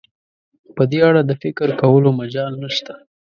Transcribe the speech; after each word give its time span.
په 0.75 0.83
دې 0.91 0.99
اړه 1.09 1.21
د 1.25 1.31
فکر 1.43 1.67
کولو 1.81 2.09
مجال 2.19 2.53
نشته. 2.63 2.93